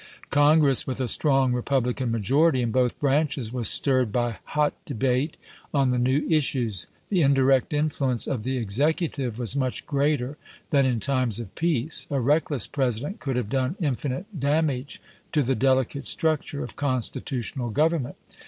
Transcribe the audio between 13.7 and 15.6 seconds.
infinite dam age to the